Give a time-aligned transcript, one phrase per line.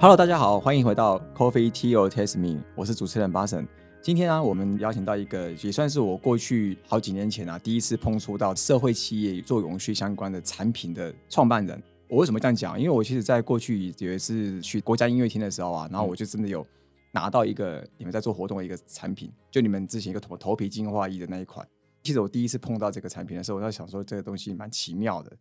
[0.00, 3.66] Hello，大家好，欢迎回到 Coffee Tea or Taste Me，我是主持人巴神。
[4.00, 11.82] 今天呢，我们邀请到一个也算是我过去好几年前啊，第一次碰触到社会企业做永续相关的产品的创办人。
[12.08, 12.78] 我为什么这样讲？
[12.78, 16.64] 因为我其实在过去有一次去国家音乐厅的时候啊，然后我就真的有
[17.10, 21.66] 拿到一个你们在做活动的一个产品，就你们之前一个头头皮净化液的那一款。
[22.04, 25.32] 其实我第一次碰到这个产品的时候，我在想说这个东西蛮奇妙的。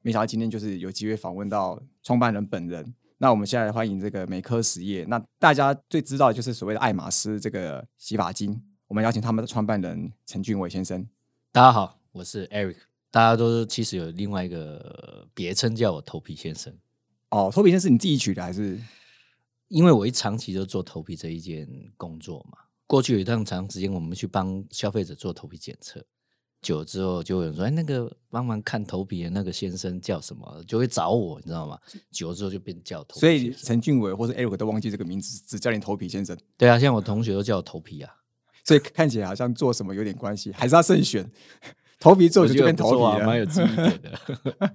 [0.00, 2.94] 没想到今天就是有机会访问到创办人本人。
[3.18, 5.04] 那我们现在欢迎这个美科实业。
[5.04, 8.62] 那大家最知道就是所谓的爱马仕这个洗发精。
[8.86, 11.08] 我们邀请他们的创办人陈俊伟先生。
[11.50, 12.76] 大家好，我是 Eric。
[13.10, 16.76] 大家都其实有另外一个别称叫我头皮先生。
[17.30, 18.78] 哦，头皮先生是你自己取的还是？
[19.68, 22.58] 因为我一长期就做头皮这一件工作嘛。
[22.86, 26.04] 过去有一段长时间，我们去帮消费者做头皮检测。
[26.66, 31.78] 久之后就有人说：“哎，那个帮忙看头皮的那个先生叫什么？”就会找我，你知道吗？
[32.10, 33.20] 久了之后就变叫头。
[33.20, 36.36] 所以陈俊伟或者 Eric 都忘记这个名字，只叫你头皮先生。
[36.56, 38.12] 对啊，像我同学都叫我头皮啊，
[38.66, 41.30] 所以看起来好像做什么有点关系，还是要慎选。
[42.00, 44.74] 头皮做就变头皮啊，蛮有记忆点的。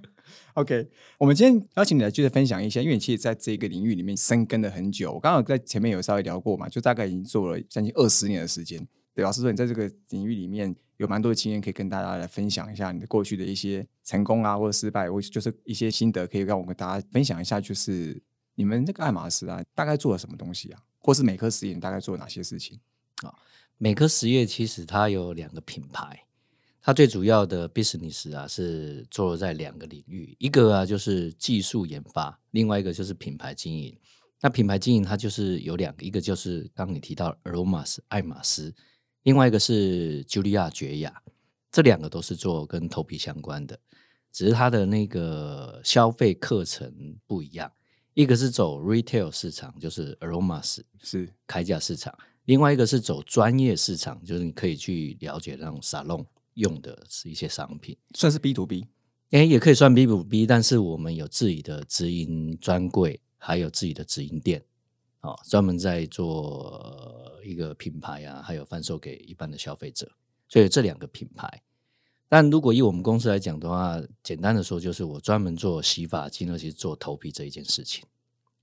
[0.54, 0.88] OK，
[1.18, 5.12] 我们今天邀请你来，就是分享一下，因为你其实在这个领域里面深耕了很久。
[5.12, 8.88] 我刚好在前面有稍微聊过嘛，就大概已经做了将近二十年的时间。
[9.14, 17.60] 对，老师说你在这个领域里面有蛮多的经验，可以跟大家来分享一下你的过去的一些成功啊，或者失败，或就是一些心得，可以让我跟大家分享一下。
[17.60, 18.22] 就是
[18.54, 20.80] 你们这个爱马仕啊，大概做了什么东西啊？
[20.98, 22.80] 或是美科实业大概做了哪些事情
[23.22, 23.34] 啊？
[23.76, 26.24] 美科实业其实它有两个品牌，
[26.80, 33.94] 它最主要的 business 啊是做在两个领域，一个啊就是技术研发，另外一个就是品牌经营。
[34.40, 38.74] 那品牌经营它就是有两个，一个就是刚你提到 Aromas 爱马仕。
[39.22, 41.22] 另外一个是茱莉亚绝雅，
[41.70, 43.78] 这两个都是做跟头皮相关的，
[44.32, 47.70] 只是它的那个消费课程不一样。
[48.14, 52.12] 一个是走 retail 市场，就是 aromas 是开价市场；
[52.44, 58.86] 另外一个是走专业市场，就是你可以去了解那种沙龙用的是一些商品，算是 B to B，
[59.30, 64.62] 哎，也可以算 B to B，但是我们有自己的直营专柜，还有自己的直营店。
[65.22, 70.10] 哦，专门在做一个品牌啊，还有贩售给一般的消费者，
[70.48, 71.62] 所以这两个品牌。
[72.28, 78.04] 但如果以我们公司来讲的话，简单的说，就是我专门做洗发精，而且做头皮这一件事情。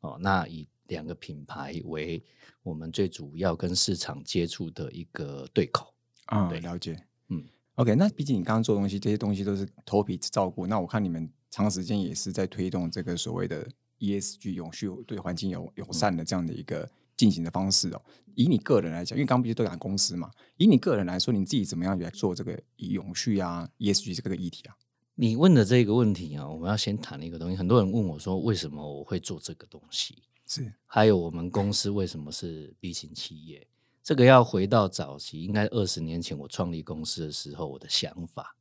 [0.02, 2.22] 哦，那以两个品牌为
[2.62, 5.94] 我们最主要跟市场接触的一个对口。
[6.26, 7.02] 啊，了解。
[7.30, 7.42] 嗯
[7.76, 10.68] ，OK，那毕竟你刚刚做东西，这些东西都是头皮照顾。
[10.68, 13.66] 那我看你们长时间也是在推动这个所谓的。
[14.00, 18.02] ESG 永续对环境友友善的这样的一个进行的方式哦，
[18.34, 24.78] 以你个人来讲，因为刚刚不是都讲公司嘛，以你个人来说，你自己怎么样来做这个永续啊 ESG 这个议题啊？
[25.16, 27.58] 你问的这个问题啊，我们要先谈一个东西。
[27.58, 30.24] 很多人问我说，为什么我会做这个东西？
[30.48, 33.68] 是还有我们公司为什么是 B 型企业？
[34.02, 38.56] 这个要回到早期，应该二十年前我创立公司的时候，我的想法。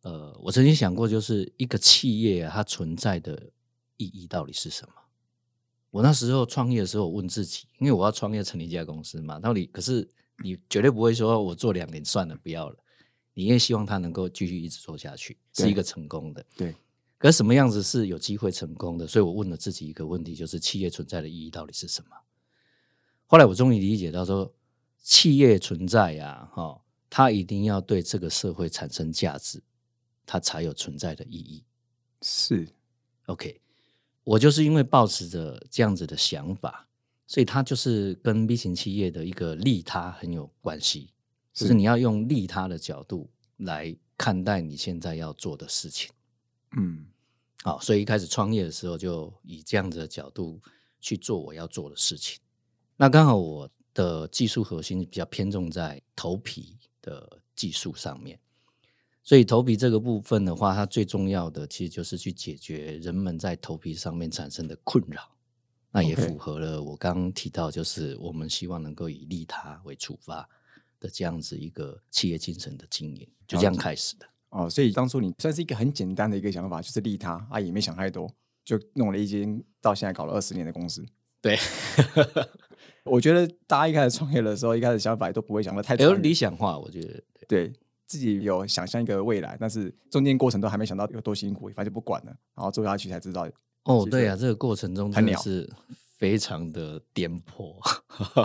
[0.00, 3.50] 呃，我曾经想过，就是一个企业啊，它存在的。
[4.04, 4.94] 意义到底是什么？
[5.90, 10.08] 我那时候创业的时候，我问自己，因为我要创业成立一家公司嘛，到底可是
[10.42, 12.76] 你绝对不会说我做两年算了不要了，
[13.32, 16.44] 你也希望它能够继续一直做下去，是一个成功的。
[16.56, 16.74] 对，
[17.16, 19.06] 可什么样子是有机会成功的？
[19.06, 22.16] 所以我问了自己一个问题，就是企业存在的意义到底是什么？
[23.26, 24.52] 后来我终于理解到，说
[25.00, 29.62] 企业存在呀，哈，它一定要对这个社会产生价值，
[30.26, 31.64] 它才有存在的意义。
[32.20, 32.68] 是
[33.26, 33.60] ，OK。
[34.24, 36.88] 我就是因为抱持着这样子的想法，
[37.26, 41.10] 所以它就是跟 B 型企业的一个利他很有关系，
[41.52, 46.10] 就是你要用利他的角度来看待你现在要做的事情。
[46.76, 47.06] 嗯，
[47.62, 50.60] 好，所以一开始创业的时候就以这样子的角度
[51.00, 52.40] 去做我要做的事情。
[52.96, 58.38] 那刚好我的技术核心比较偏重在头皮的技术上面。
[59.24, 65.30] 所以头皮这个部分的话，它最重要的其实就是去解决人们在头皮上面产生的困扰。
[65.90, 70.46] 那也符合了我刚刚提到，就是我们希望能够以利他为出发
[71.00, 74.26] 的这样子一个企业精神的经营，就这样开始的。
[74.50, 78.30] 哦，所以当初你算是一个很简单的一个想法，就是利他啊，也没想太多，
[78.64, 81.02] 就弄了一间到现在搞了二十年的公司。
[81.40, 81.56] 对，
[83.04, 86.78] 我觉得大家一开始创业的时候，一开始想法都不会想的太有理想化。
[86.78, 87.72] 我觉得对。
[88.06, 93.48] 自己有想象一个未来，但是中间过程都还没想到有多辛苦，反正就不管了，然后做下去才知道。
[93.84, 95.70] 哦，对啊，这个过程中真的是
[96.16, 97.76] 非常的颠簸。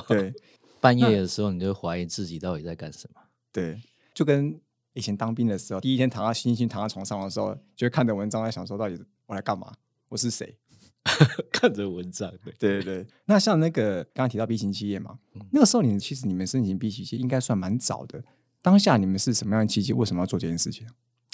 [0.08, 0.34] 对，
[0.82, 3.22] 半夜的时候你就怀疑自己到底在干什么。
[3.52, 3.82] 对，
[4.14, 4.60] 就跟
[4.94, 9.74] 以前当兵的时候，第一天躺到星星躺在床上的时候，就会看着文章在想说，到底我来干嘛？
[10.10, 10.58] 我是谁？
[11.52, 13.08] 看着文章，对对对对。
[13.26, 15.20] 那像那个刚刚提到 B 型企业嘛，
[15.52, 18.24] 那个时候你其实你们申请 B 型企业应该算蛮早的。
[18.62, 19.94] 当下你们是什么样的契机？
[19.94, 20.88] 为什么要做这件事情？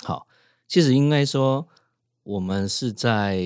[0.03, 0.27] 好，
[0.67, 1.67] 其实应该说，
[2.23, 3.37] 我们是在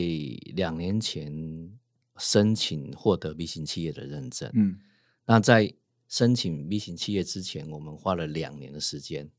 [0.55, 1.71] 两年前
[2.17, 4.49] 申请获得 B 型企业的认证。
[4.53, 4.79] 嗯，
[5.25, 5.73] 那在
[6.07, 9.29] 申请 B 型企业之前，我们花了两年的时间。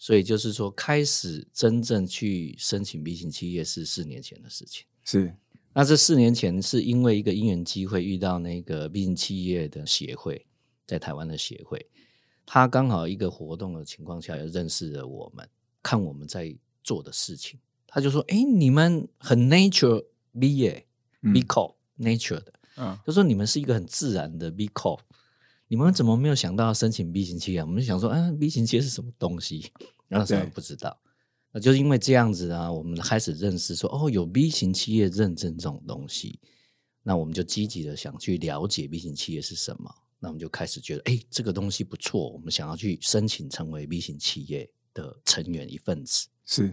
[0.00, 4.86] 所以就是说，开始真正去申请 B 型企业是四年前的事情。
[5.02, 5.34] 是，
[5.72, 10.46] 那这四年前是因为一个因缘机会遇到那个 B 型企业的协会，
[10.86, 11.84] 在台湾的协会，
[12.50, 15.46] 他刚好一个活动的情况下，也认识了我们，
[15.82, 20.02] 看我们在做的事情，他就说：“哎，你们很 nature
[20.40, 20.86] B 耶
[21.20, 25.00] ，B corp nature 的，嗯，就说你们是一个很自然的 B corp。”
[25.70, 27.60] 你们怎么没有想到申请 B 型企业？
[27.60, 29.70] 我们就想说，嗯，B 型企业是什么东西？
[30.08, 30.98] 那时候不知道，
[31.52, 36.40] 那就是因为这样子啊，我们开始认识说，哦，有 B 型企业认证这种东西，
[37.02, 39.94] 那我们就积极的想去了解 B 型企业是什么。
[40.18, 46.28] 那我们就开始觉得，哎，这个东西不错，我们想要去申请成为 B 型企业的成员一份子。
[46.44, 46.72] 是，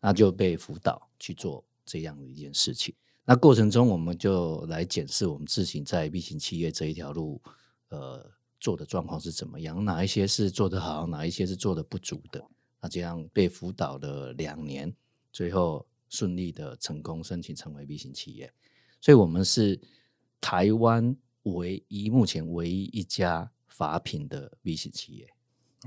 [0.00, 2.94] 那就被辅导去做这样的一件事情。
[3.24, 7.40] 那过程中，我们就来检视我们自己在 B 型企业这一条路。
[7.88, 9.84] 呃，做的状况是怎么样？
[9.84, 12.42] 哪一些是做得好，哪一些是做的不足的？
[12.80, 14.92] 那这样被辅导了两年，
[15.30, 18.52] 最后顺利的成功申请成为 B 型企业。
[19.00, 19.80] 所以，我们是
[20.40, 25.28] 台湾唯一目前唯一一家法品的 B 型企业。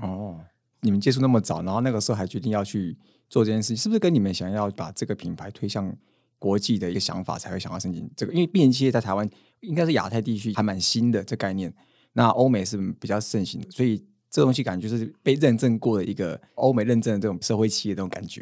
[0.00, 0.40] 哦，
[0.80, 2.96] 你们接触那么早，然后那个时候还决定要去
[3.28, 5.96] 做这件事情，是不是跟你们想要把这个品牌推向
[6.38, 8.32] 国际的一个想法，才会想要申请这个？
[8.32, 9.28] 因为 B 型企业在台湾
[9.60, 11.72] 应该是亚太地区还蛮新的这概念。
[12.12, 18.40] 那欧美是比较盛行的，所以这东西感觉就是被认证过的一个欧美认证的这种社会企业这种感觉，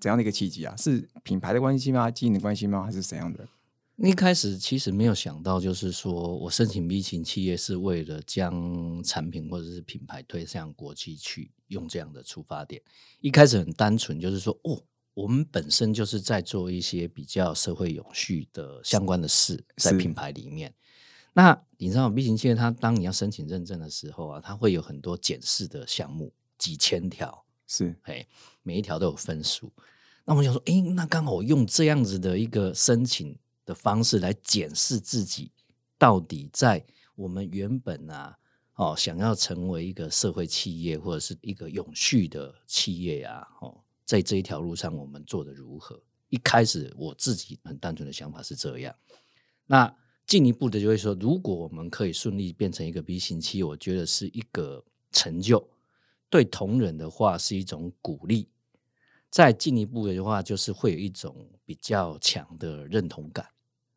[0.00, 0.74] 怎样的一个契机啊？
[0.76, 2.10] 是品牌的关系吗？
[2.10, 2.82] 经营的关系吗？
[2.84, 3.46] 还是怎样的？
[3.96, 12.82] 一开始其实没有想到，就是说我申请 B 型企业是为了将产品或者是品牌推向国际去，用这样的出发点。
[13.20, 14.82] 一开始很单纯，就是说哦，
[15.14, 20.74] 我们本身就是在做一些比较社会永续的相关的事，在品牌里面。
[21.32, 28.26] 那你知道 B 型企业，它当你要申请认证的时候啊，它会有很多检视的项目，几千条，是，哎，
[28.62, 29.72] 每一条都有分数。
[30.26, 35.52] 那我想说，哎，那刚好用这样子的一个申请的方式来检视自己，
[35.98, 36.82] 到底在
[37.16, 38.38] 我们原本啊，
[38.76, 46.00] 哦，想要成为一个社会企业或者是一个永续的企业啊，哦，在这一条路上我们做的如何？
[46.30, 48.96] 一开始我自己很单纯的想法是这样，
[49.66, 49.94] 那。
[50.26, 55.68] 进一步的就会说，如果我们可以顺利变成一个 B 型期，我觉得是一个成就，
[56.28, 58.48] 对同仁的话是一种鼓励。
[59.30, 63.46] 再进一步的话，就是会有一种比较强的认同感。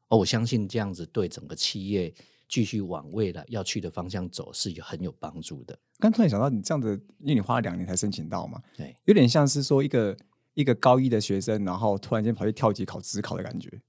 [0.10, 2.14] 哦，我相信这样子对整个企业
[2.48, 5.80] 继续往未来要去的方向走是有很有帮助的。
[6.00, 10.18] 刚突然想到，你这样子，因为你花了两年才申请到嘛，对，有点像是说一个
[10.54, 13.82] 一个高一的学生，然后突然间跑去跳级考职考的感觉。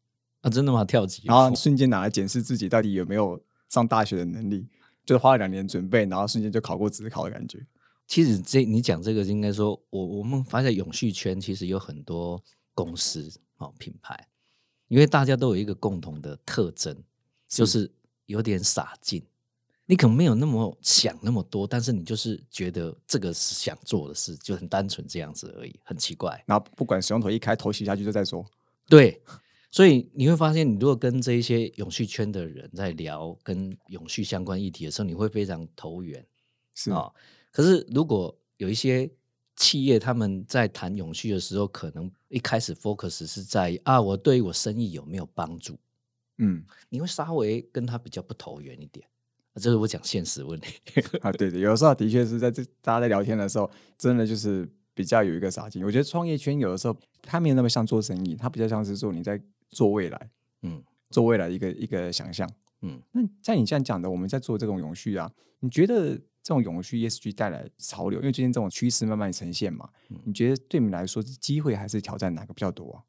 [0.42, 0.82] 啊，真的吗？
[0.84, 3.38] 跳级，然后瞬间拿来检视自己到底有没有
[3.68, 4.66] 上大学的能力，
[5.04, 7.64] 就是花了两年准备，然后瞬间就考过职考的感觉。
[8.06, 12.42] 其实这你讲这个，应该说我我们发现永续圈其实有很多
[12.74, 14.28] 公司哦品牌，
[14.90, 16.94] 因为大家都有一个共同的特征，
[17.48, 17.88] 就是
[18.26, 19.22] 有点傻劲。
[19.86, 26.42] 你可能没有那么想那么多，但是你就是觉得这个是想做的事，就很单纯这样子而已，很奇怪。
[26.44, 28.44] 然后不管使用头一开，头洗下去就再说，
[28.88, 29.22] 对。
[29.72, 36.26] 所以你会发现，你如果跟这一些永续圈的人在聊跟永续相关议题的时候，你会非常投缘，
[36.74, 37.08] 是啊。
[37.52, 39.08] 可是如果有一些
[39.60, 45.78] 企业他们在谈永续的时候，可能一开始 focus 是在啊，我对于我生意有没有帮助？
[46.38, 49.06] 嗯，你会稍微跟他比较不投缘一点。
[49.56, 50.80] 这是我讲现实问题
[51.20, 55.84] 啊，对对，有时候的确是在这大家在聊天的时候，真的就是比较有一个傻劲。
[55.84, 59.40] 我觉得创业圈有的时候他没有那么像做生意，他比较像是做你在。
[59.72, 60.30] 做未来，
[60.62, 62.50] 嗯，做未来一个一个想象，
[62.82, 69.88] 嗯，那像你这样讲的，我们在做这种永续啊，你觉得这种永续 ESG 带来潮流，因为最近这种趋势慢慢呈现嘛，
[70.24, 73.04] 你觉得对你来说是机会还是挑战哪个比较多啊？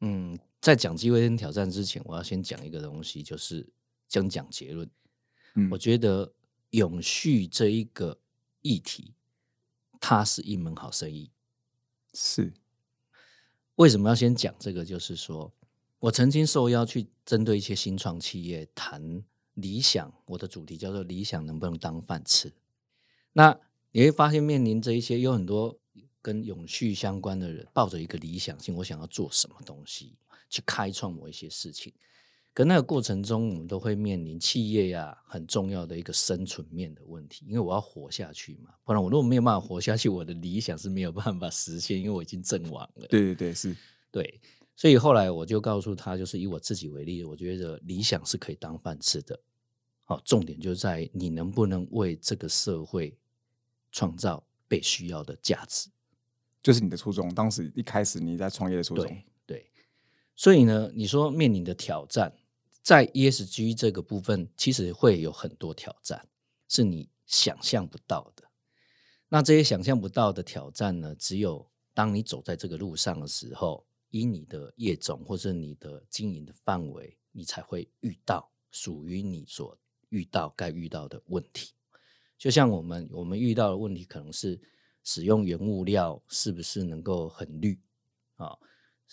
[0.00, 3.68] 嗯，在讲机会跟挑战之前，我要先讲一个东西，就是
[4.08, 4.88] 先讲结论。
[5.54, 6.32] 嗯，我觉得
[6.70, 8.18] 永续这一个
[8.62, 9.14] 议题，
[10.00, 11.30] 它是一门好生意。
[12.14, 12.52] 是，
[13.76, 14.84] 为什么要先讲这个？
[14.84, 15.52] 就是说。
[16.02, 19.22] 我曾经受邀去针对一些新创企业谈
[19.54, 22.52] 理想，我的主题叫做“理想能不能当饭吃”。
[23.32, 23.58] 那
[23.90, 25.78] 你会发现，面临这一些有很多
[26.20, 30.16] 跟永续相关的人，抱着一个理想性，我想要做什么东西，
[30.48, 31.92] 去开创某一些事情。
[32.54, 43.06] 可那个过程中，我们都会面临企业呀很重要的一个生存面的问题，因为我要活下去嘛，不然我如果没有办法活下去，我的理想是没有办法实现，因为我已经阵亡了。
[43.08, 43.74] 对对对，是，
[44.10, 44.38] 对，
[44.76, 49.40] 所以后来我就告诉他，就是以我自己为例，我觉得理想是可以当饭吃的。
[50.04, 53.16] 好，重点就在你能不能为这个社会
[53.92, 55.88] 创造被需要的价值。
[56.60, 59.04] 就是你的初衷，当时一开始你在创业的初衷。
[59.04, 59.70] 对对，
[60.34, 62.32] 所以呢，你说面临的挑战，
[62.82, 66.28] 在 ESG 这个部分，其实会有很多挑战，
[66.68, 68.44] 是你想象不到的。
[69.28, 79.76] 那这些想象不到的挑战呢，只有当你走在这个路上的时候，以你的业种或者你的经营的范围，你才会遇到属于你所
[80.10, 81.72] 遇到该遇到的问题。
[82.42, 84.60] 就像我们我们遇到的问题，可能是。
[85.04, 87.76] 使用原物料是不是能够很绿
[88.36, 88.56] 啊？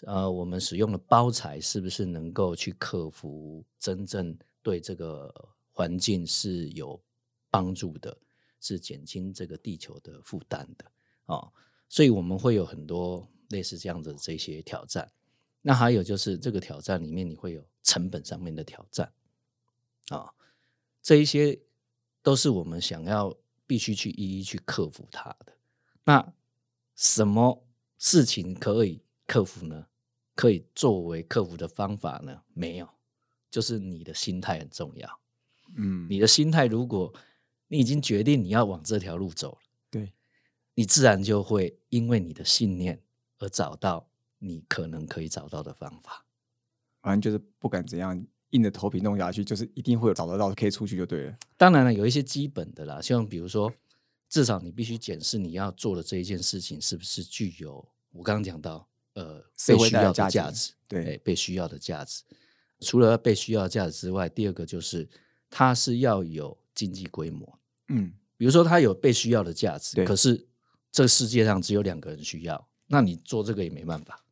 [0.03, 5.33] 呃，我们使用的包材是不是能够去克服真正对这个
[5.71, 7.01] 环境是有
[7.49, 8.15] 帮助的，
[8.61, 10.85] 是减轻这个地球的负担的
[11.25, 11.49] 啊？
[11.87, 15.11] 所以我们会有很多类似这样的这些挑战。
[15.63, 19.11] 那还有就是这个挑战里面，你会有成本上面的挑战
[20.09, 20.31] 啊，
[21.01, 21.59] 这一些
[22.21, 23.35] 都是我们想要
[23.65, 25.53] 必须去一一去克服它的。
[26.03, 26.33] 那
[26.95, 27.65] 什么
[27.97, 29.87] 事情可以克服呢？
[30.35, 32.43] 可以作为克服的方法呢？
[32.53, 32.87] 没有，
[33.51, 35.19] 就是你的心态很重要。
[35.75, 37.13] 嗯，你的心态，如果
[37.67, 39.59] 你已经决定你要往这条路走了，
[39.91, 40.13] 对，
[40.75, 43.03] 你自然就会因为你的信念
[43.37, 44.09] 而找到
[44.39, 46.25] 你可能可以找到的方法。
[47.01, 51.37] 反正就是不管怎样，硬着头皮弄下去，就是一定会有找得到可以出去就对了。
[51.57, 53.71] 当然了，有一些基本的啦，像比如说。
[54.31, 62.21] 至少你必须检视你要做的这一件事情是不是具有我刚刚讲到呃被需要的价值，对，被需要的价值。
[62.79, 65.09] 除了被需要的价值之外，第二个就是
[65.49, 67.59] 它是要有经济规模。
[67.87, 70.45] 嗯，比如说它有被需要的价值，可是
[70.91, 74.23] 这世界上只有两个人需要，那你做这个也没办法。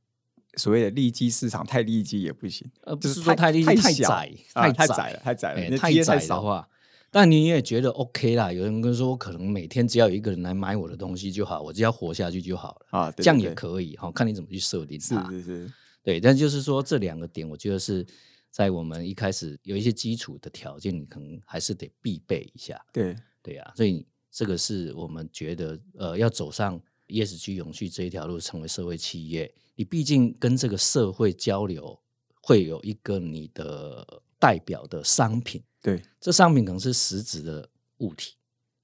[0.57, 6.67] 所谓的利基市场太利基也不行，呃，不是说太利基太窄，太窄了，太窄了，太窄的话。
[7.09, 8.51] 但你也觉得 OK 啦？
[8.51, 14.11] 有人跟说，可能每天只要有一个人来买我的东西就好，我只要活下去就好了啊，这样也可以哈。
[14.11, 15.29] 看你怎么去设定它。
[15.31, 15.73] 是是是，
[16.03, 16.19] 对。
[16.19, 18.05] 但就是说这两个点，我觉得是
[18.51, 22.79] 在我们一开始有一些基础的条件，你可能还是得必备一下。
[22.91, 31.98] 对对呀，所以这个是我们觉得呃，要走上 ESG 永续这一条路，成为社会企业，你毕竟跟这个社会交流，
[32.41, 35.63] 会有一个你的代表的商品。
[35.84, 37.69] 对，这商品可能是实质的
[38.00, 38.34] 物体，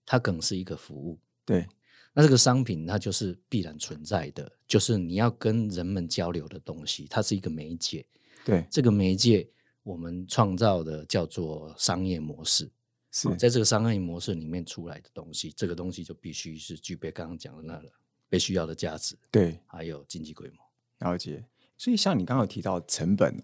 [0.06, 1.20] 它可能是一个服务。
[1.44, 1.68] 对，
[2.14, 8.06] 那这个商品它就是必然存在的，就是你要跟人们交流的东西，它是一个媒介。
[8.46, 9.50] 对，这个媒介
[9.82, 12.72] 我们创造的叫做商业模式，
[13.12, 17.92] 是在这个商业模式里面出来的东西，这个东西就必须是具备刚刚讲的那个
[18.30, 19.18] 被需要的价值。
[19.32, 20.63] 对，还有经济规模。
[21.00, 21.46] 了解。
[21.78, 23.44] 所以像你刚刚有提到成本。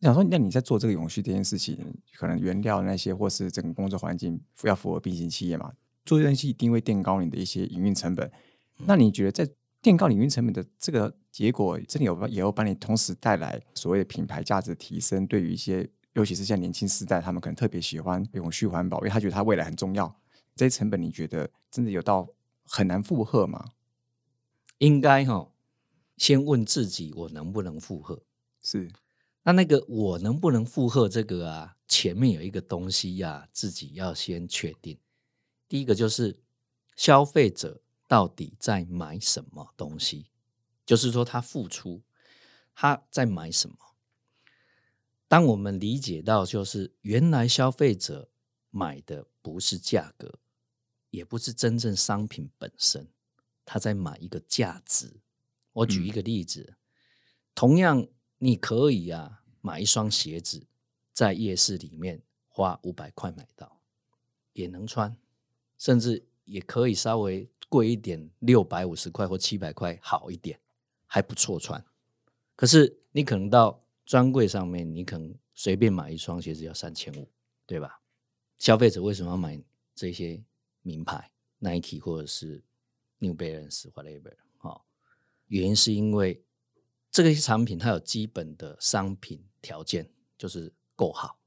[0.00, 1.78] 想说，那你在做这个永续这件事情，
[2.18, 5.72] 可能原料那些或是整个工作环境要符合并行企业嘛？
[6.04, 8.30] 做这件事一定会垫高你的一些营运成本。
[8.84, 15.26] 那你觉得在垫高营运成本的这个结果，真的有也有帮你同时带来所谓的品牌价值提升？
[15.26, 20.14] 对于一些尤其是像年轻世代，他们可能特别喜欢永续环保，因为他觉得他未来很重要。
[20.54, 22.28] 这些成本，你觉得真的有到
[22.66, 23.70] 很难负荷吗？
[24.78, 25.48] 应该哈，
[26.16, 28.22] 先问自己，我能不能负荷？
[28.62, 28.90] 是。
[29.42, 31.76] 那那个我能不能负荷这个啊？
[31.86, 34.98] 前面有一个东西呀，自己要先确定。
[35.68, 36.40] 第一个就是
[36.96, 40.30] 消费者到底在买什么东西，
[40.86, 42.02] 就是说他付出
[42.74, 43.76] 他在买什么。
[45.28, 48.30] 当我们理解到，就是原来消费者
[48.70, 50.38] 买的不是价格，
[51.10, 53.08] 也不是真正商品本身，
[53.66, 55.20] 他在买一个价值。
[55.74, 56.74] 我举一个例子，
[57.54, 58.08] 同样。
[58.38, 60.66] 你可以啊，买一双鞋子，
[61.14, 63.80] 在夜市里面花五百块买到，
[64.52, 65.16] 也能穿，
[65.78, 70.60] 甚至也可以稍微贵一点，六百五十块或七百块好一点，
[71.06, 71.82] 还不错穿。
[72.54, 77.26] 可是你可能到专柜上面，你可能随便买一双鞋子要三千五，
[77.64, 78.02] 对吧？
[78.58, 79.58] 消费者为什么要买
[79.94, 80.44] 这些
[80.82, 82.62] 名牌 Nike 或者是
[83.20, 84.34] New Balance whatever？
[85.44, 86.40] 好，原因是因为。
[87.10, 91.38] 这个产品它有基本的商品条件，就是够好，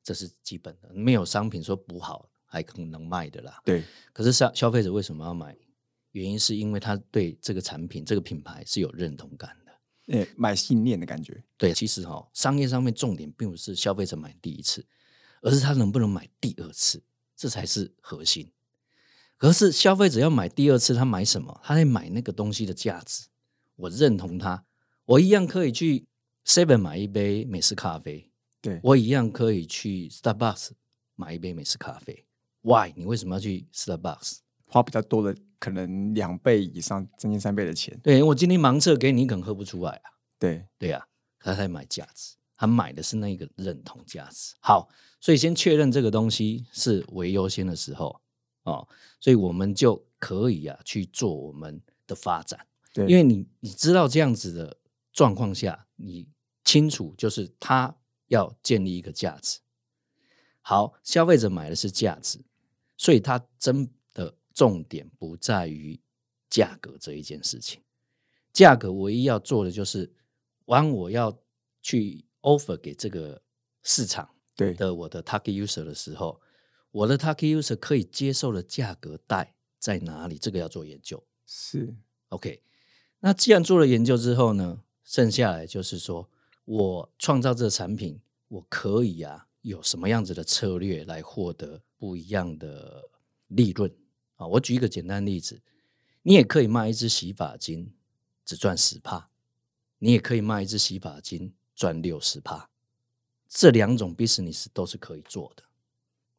[0.00, 0.94] 这是基本的。
[0.94, 3.60] 没有商品说不好还可能卖的啦。
[3.64, 3.82] 对。
[4.12, 5.58] 可是消消费者为什么要买？
[6.12, 9.72] 原因是因为他对这个产品、这个品牌是有认同感的。
[10.16, 11.42] 呃，买信念的感觉。
[11.56, 14.86] 对，其实哈，商业上面重点并不是消费者买第一次，
[15.40, 17.02] 而是他能不能买第二次，
[17.34, 18.48] 这才是核心。
[19.42, 21.60] 可是消费者要买第二次，他买什么？
[21.64, 23.26] 他在买那个东西的价值。
[23.74, 24.64] 我认同他，
[25.04, 26.06] 我一样可以去
[26.46, 28.30] Seven 买一杯美式咖啡，
[28.60, 30.68] 对我一样可以去 Starbucks
[31.16, 32.24] 买一杯美式咖啡。
[32.60, 32.92] Why？
[32.94, 34.36] 你为什么要去 Starbucks？
[34.68, 37.98] 花比较多的，可能两倍以上，将近三倍的钱。
[38.00, 40.12] 对我今天盲测给你，你可能喝不出来啊。
[40.38, 41.04] 对对呀、
[41.40, 44.54] 他在买价值，他买的是那个认同价值。
[44.60, 44.88] 好，
[45.20, 48.20] 所以先确认这个东西是为优先的时候
[48.64, 48.86] 哦，
[49.20, 52.66] 所以我们就可以啊去做我们的发展。
[52.94, 54.78] 对，因为你你知道这样子的
[55.12, 56.28] 状况下，你
[56.64, 57.96] 清楚就是他
[58.28, 59.60] 要建立一个价值。
[60.60, 62.44] 好，消费者买的是价值，
[62.96, 66.00] 所以他真的重点不在于
[66.48, 67.82] 价格这一件事情。
[68.52, 70.14] 价格唯一要做的就是，
[70.66, 71.36] 当我要
[71.82, 73.42] 去 offer 给这个
[73.82, 76.40] 市场对的我的 target user 的时候，
[76.92, 80.38] 我的 target user 可以接受的价格带在哪里？
[80.38, 81.22] 这个要做研究。
[81.46, 81.94] 是
[82.28, 82.62] OK，
[83.20, 86.28] 那既然做了研究之后呢，剩下来就是说
[86.64, 93.10] 我创造这个产品，我可以啊有什么样子的策略来获得不一样的
[93.48, 93.92] 利润
[94.36, 94.46] 啊？
[94.46, 95.60] 我举一个简单例子，
[96.22, 97.92] 你也可以卖一支洗发精
[98.44, 99.28] 只赚十帕，
[99.98, 102.70] 你也可以卖一支洗发精赚六十帕，
[103.48, 105.62] 这两种 business 都是可以做的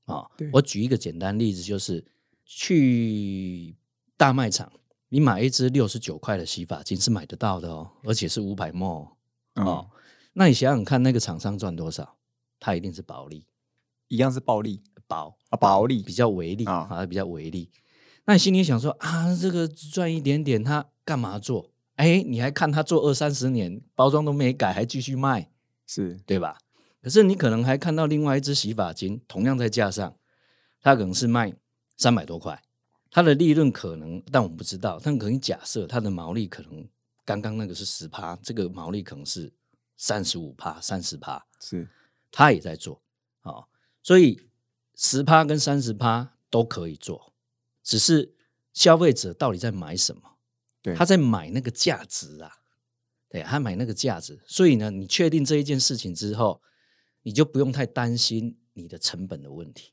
[0.05, 0.49] 啊对。
[0.53, 2.05] 我举一个简单例子，就是
[2.45, 3.75] 去
[4.17, 4.71] 大卖场。
[5.09, 9.89] 你买一支六十九块的洗发精是买得到的哦，而且是五百嗯哦。
[10.33, 12.17] 那你想想看，那个厂商赚多少？
[12.59, 13.45] 他一定是薄利，
[14.07, 17.69] 一样是暴利薄啊，薄利比较微利啊啊，比较微利。
[18.25, 21.69] 那你心里想说啊，这个赚一点点，他干嘛做？
[21.97, 25.51] 哎，你还看他做二三十年，包装都没改，还继续卖，
[25.85, 26.57] 是对吧？
[27.03, 30.17] 可是你可能还看到另外一支洗发精，同样在架上，
[30.81, 31.53] 它可能是卖
[31.97, 32.63] 三百多块，
[33.11, 36.87] 它的利润可能，但我们不知道，但可能假设它的毛利可能
[37.25, 39.51] 刚刚那个是十趴，这个毛利可能是
[39.97, 41.87] 三十五趴、三十趴，是
[42.31, 43.01] 它也在做
[43.41, 43.65] 啊、哦
[44.01, 44.49] 所以
[44.95, 47.33] 十趴跟三十趴都可以做，
[47.81, 48.33] 只是
[48.73, 50.21] 消费者到底在买什么？
[50.81, 52.51] 对他在买那个价值啊，
[53.29, 54.41] 对，他买那个价值。
[54.45, 56.61] 所以呢，你确定这一件事情之后，
[57.23, 59.91] 你就不用太担心你的成本的问题。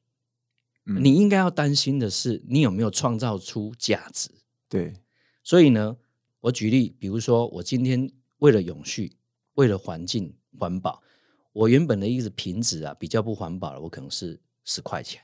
[0.85, 4.31] 嗯你应该要担心的是，你有没有创造出价值。
[4.69, 4.95] 对
[5.43, 5.97] 所以呢，
[6.41, 9.13] 我举例，比如说我今天为了永续，
[9.55, 11.03] 为了环境环保，
[11.53, 15.23] 我原本的一只瓶子啊比较不环保了，我可能是十块钱，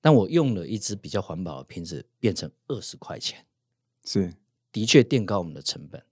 [0.00, 3.44] 但我用了一只比较环保的瓶子，变成二十块钱，
[4.04, 4.34] 是
[4.72, 6.02] 的确垫高我们的成本。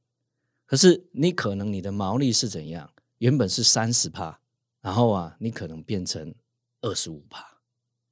[0.66, 2.92] 可是你可能你的毛利是怎样？
[3.18, 4.40] 原本是三十帕，
[4.84, 6.34] 然后啊，你可能变成
[6.82, 7.62] 二十五帕，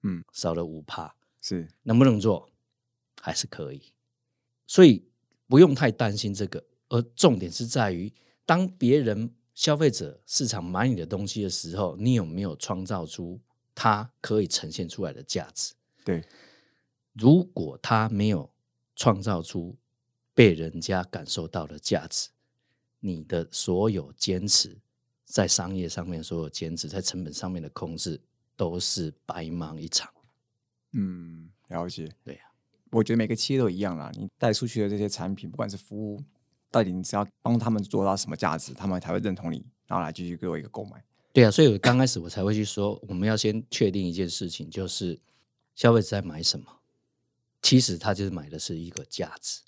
[0.04, 2.48] 嗯，少了五帕，是能不能做？
[3.20, 3.92] 还是可以，
[4.66, 5.06] 所以
[5.46, 6.64] 不用太担心这个。
[6.88, 8.10] 而重点是在于，
[8.46, 13.38] 当别人消费者市场买你的东西的时候，你有没有创造出
[13.74, 15.74] 它可以呈现出来的价值？
[16.06, 16.24] 对
[17.12, 18.50] 如果他没有
[18.96, 19.76] 创造出
[20.32, 22.30] 被人家感受到的价值，
[23.00, 24.80] 你的所有坚持
[25.32, 28.20] 在商业上面所有坚持，在成本上面的控制
[28.54, 30.12] 都是白忙一场。
[30.92, 32.40] 嗯了解对呀、
[32.90, 36.22] 我觉得每个企业都一样啦，你带出去的这些产品，不管是服务，
[36.70, 41.02] 到底你只要帮他们做到什么价值，他们才会认同你，然后来继续给我一个购买。
[41.32, 45.18] 对啊，所以我刚开始我才会去说，我们要先确定一件事情，就是
[45.74, 46.66] 消费者在买什么。
[47.62, 49.62] 其实他就是买的是一个价值，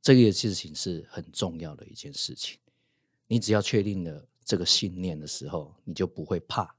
[0.00, 2.56] 这个事情是很重要的一件事情。
[3.26, 6.76] 你只要确定了这个信念的时候，你就不会怕。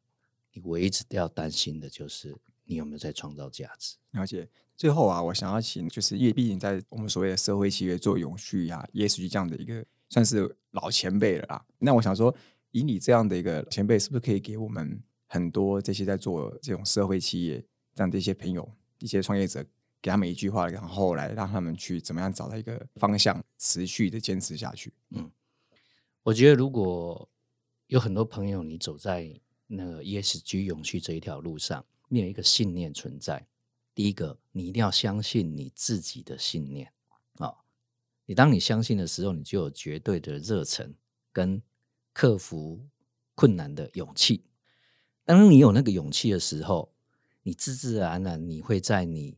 [0.54, 3.98] 你唯一只要担心的就是你有没有在创造价值。
[4.12, 4.50] 了解。
[4.78, 11.66] 最后啊，我想要请，就是因为毕竟在我们所谓的社会企业做永续啊、ESG 这样的一个算是老前辈了啦。
[11.80, 12.34] 那我想说，
[12.72, 17.62] 以你这样的一个前辈，是不是可以给我们很多这些在做这种社会企业
[17.94, 19.66] 这样的一些朋友、一些创业者，
[20.02, 24.94] 给他们一句话，然后来让他们去怎么样找到一个方向，持续的坚持下去。
[25.10, 25.30] 嗯
[26.24, 27.28] 我觉得如果
[27.88, 29.34] 有很多朋友，你走在
[29.66, 33.48] 那个 ESG 永续这一条路上，你有一个信念存在。
[33.96, 36.92] 第一个，你一定要相信你自己的信念
[37.38, 37.56] 啊、
[38.26, 40.94] 你当你相信的时候，你就有绝对的热忱
[41.32, 41.62] 跟
[42.12, 42.86] 克服
[43.36, 44.44] 困难的勇气。
[45.24, 46.92] 当你有那个勇气的时候，
[47.42, 49.38] 你自自然然你会在你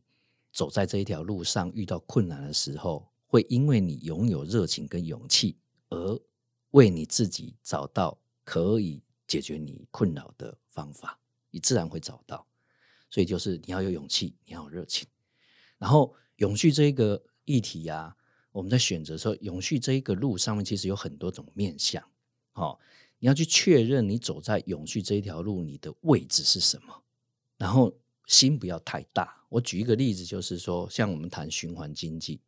[0.52, 5.56] 走在这一条路上遇到困难的时候，会因为你拥有热情跟勇气
[5.88, 6.20] 而
[6.72, 8.18] 为你自己找到
[8.50, 11.20] 可以解决你困扰的方法，
[11.52, 12.44] 你自然会找到。
[13.08, 15.06] 所以就是你要有勇气，你要有热情。
[15.78, 18.16] 然后永续这一个议题呀，
[18.50, 22.02] 我们在选择时候永续这一个路上面，其实有很多种面向。
[22.50, 22.80] 好，
[23.20, 27.04] 你要去确认你走在永续这一条路，你的位置是什么。
[27.56, 29.44] 然后心不要太大。
[29.48, 32.40] 我举一个例子，就是说，像我们谈循环经济，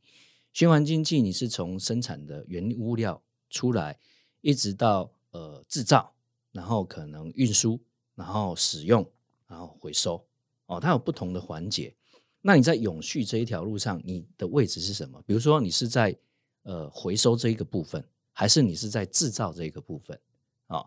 [0.53, 4.01] 循环经济你是从生产的原物料出来，
[4.41, 6.11] 一直到呃制造，
[6.53, 7.79] 然后可能运输，
[8.15, 9.07] 然后使用，
[9.47, 10.25] 然后回收，
[10.67, 11.95] 哦，它有不同的环节。
[12.41, 15.23] 那你在永续这一条路上，你的位置是什么？
[15.27, 16.17] 比如说，你是在
[16.63, 20.19] 呃回收这一个部分，还是你是在制造这一个部分？
[20.67, 20.85] 啊，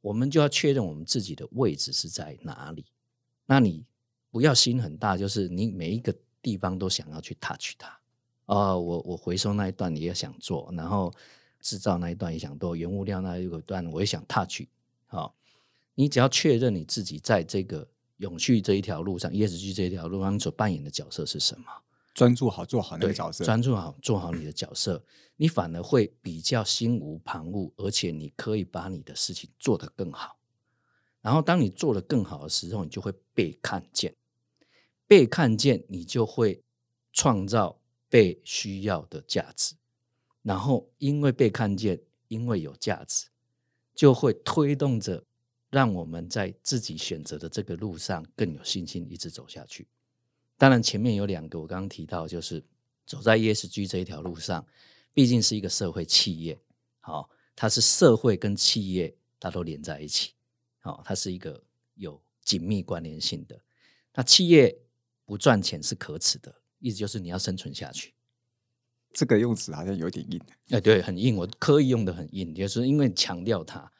[0.00, 2.84] 我们就要确认我们自己的位置是在哪里。
[3.46, 3.84] 那你
[4.30, 7.88] 不要心很大，就是你每一个地方都想要去 touch 它
[8.46, 8.76] 啊！
[8.76, 11.12] 我我回收那一段你也想做，然后
[11.66, 14.62] 制造那一段也想做，原物料那一个段我也想 touch。
[15.06, 15.34] 好，
[15.96, 21.66] 你只要确认你自己在这个永续这一条路上，ESG 这一条路上你所扮演的角色是什么，
[22.14, 30.36] 专注好做好那个角色，专注好做好你的角色，你反而会比较心无旁骛，而且你可以把你的事情做得更好。
[31.20, 34.14] 然后，当你做得更好的时候，你就会被看见。
[35.08, 36.62] 被看见，你就会
[37.12, 39.74] 创造被需要的价值。
[40.46, 43.26] 然后，因为被看见，因为有价值，
[43.96, 45.24] 就会推动着
[45.70, 49.88] 让我们在自己选择的这个路上更有信心，一直走下去。
[50.56, 52.64] 当然，前面有两个我刚刚提到，就是
[53.04, 54.64] 走在 ESG 这一条路上，
[55.12, 56.56] 毕竟是一个社会企业，
[57.00, 60.30] 好，它是社会跟企业它都连在一起。
[60.82, 61.60] 哦，它是一个
[61.96, 63.60] 有紧密关联性的。
[64.14, 64.78] 那企业
[65.24, 68.14] 不赚钱是可耻的，意思就是你要生存下去。
[69.16, 70.38] 这个用词好像有点硬。
[70.68, 71.36] 哎，对，很硬。
[71.36, 73.90] 我刻意用的很硬，就是因为强调它，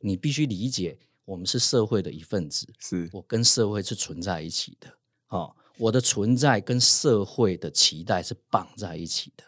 [0.00, 4.92] 你必须理解，我们是社会的一份子，是我跟社会是存在一起的。
[5.28, 9.44] 哦，我的存在跟社会的期待是绑在一起的。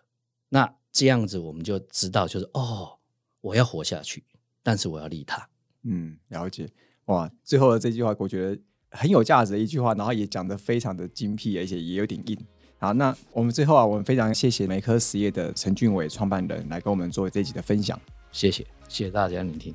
[0.48, 2.98] 那这样子我们就知道，就是哦，
[3.42, 4.24] 我要活下去，
[4.62, 5.46] 但是我要利他。
[5.82, 6.66] 嗯，了解。
[7.04, 8.58] 哇，最后的这句话我觉得
[8.92, 12.46] 很有价值的一句话，然后也讲得非常的精辟，而且也有点硬。
[12.78, 17.98] 好，那我们最后啊，我们非常谢谢美科实业的陈俊伟创办人来跟我们做这集的分享。
[18.30, 19.74] 谢谢，谢谢大家聆听。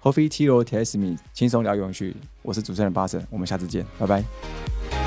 [0.00, 2.14] Coffee Tea or Taste Me，轻松聊永续。
[2.42, 5.03] 我是主持人巴神，我们下次见，拜拜。